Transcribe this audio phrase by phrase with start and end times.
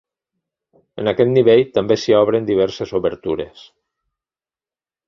[1.03, 3.71] En aquest nivell també s'hi obren diverses obertures.